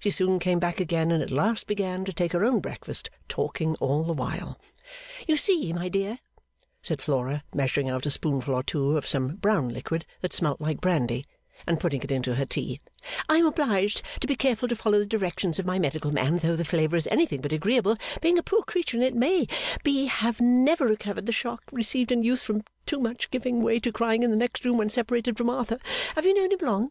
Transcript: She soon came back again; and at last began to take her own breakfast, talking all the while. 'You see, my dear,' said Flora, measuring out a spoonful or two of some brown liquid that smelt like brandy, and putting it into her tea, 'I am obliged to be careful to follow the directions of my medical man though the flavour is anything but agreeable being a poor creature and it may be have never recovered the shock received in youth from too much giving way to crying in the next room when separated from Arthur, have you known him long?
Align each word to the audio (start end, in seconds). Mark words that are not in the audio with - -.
She 0.00 0.10
soon 0.10 0.40
came 0.40 0.58
back 0.58 0.80
again; 0.80 1.12
and 1.12 1.22
at 1.22 1.30
last 1.30 1.68
began 1.68 2.04
to 2.04 2.12
take 2.12 2.32
her 2.32 2.44
own 2.44 2.58
breakfast, 2.58 3.08
talking 3.28 3.76
all 3.76 4.02
the 4.02 4.12
while. 4.12 4.58
'You 5.28 5.36
see, 5.36 5.72
my 5.72 5.88
dear,' 5.88 6.18
said 6.82 7.00
Flora, 7.00 7.44
measuring 7.54 7.88
out 7.88 8.04
a 8.04 8.10
spoonful 8.10 8.52
or 8.52 8.64
two 8.64 8.96
of 8.96 9.06
some 9.06 9.36
brown 9.36 9.68
liquid 9.68 10.04
that 10.22 10.32
smelt 10.32 10.60
like 10.60 10.80
brandy, 10.80 11.24
and 11.68 11.78
putting 11.78 12.02
it 12.02 12.10
into 12.10 12.34
her 12.34 12.44
tea, 12.44 12.80
'I 13.28 13.36
am 13.36 13.46
obliged 13.46 14.02
to 14.20 14.26
be 14.26 14.34
careful 14.34 14.66
to 14.68 14.74
follow 14.74 14.98
the 14.98 15.06
directions 15.06 15.60
of 15.60 15.66
my 15.66 15.78
medical 15.78 16.10
man 16.10 16.38
though 16.38 16.56
the 16.56 16.64
flavour 16.64 16.96
is 16.96 17.06
anything 17.06 17.40
but 17.40 17.52
agreeable 17.52 17.96
being 18.20 18.38
a 18.38 18.42
poor 18.42 18.64
creature 18.64 18.96
and 18.96 19.04
it 19.04 19.14
may 19.14 19.46
be 19.84 20.06
have 20.06 20.40
never 20.40 20.84
recovered 20.84 21.26
the 21.26 21.32
shock 21.32 21.62
received 21.70 22.10
in 22.10 22.24
youth 22.24 22.42
from 22.42 22.64
too 22.86 22.98
much 22.98 23.30
giving 23.30 23.62
way 23.62 23.78
to 23.78 23.92
crying 23.92 24.24
in 24.24 24.32
the 24.32 24.36
next 24.36 24.64
room 24.64 24.78
when 24.78 24.90
separated 24.90 25.36
from 25.36 25.48
Arthur, 25.48 25.78
have 26.16 26.26
you 26.26 26.34
known 26.34 26.50
him 26.50 26.58
long? 26.60 26.90